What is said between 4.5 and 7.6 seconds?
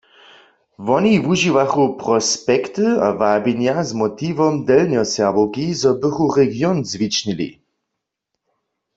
Delnjoserbowki, zo bychu region zwičnili.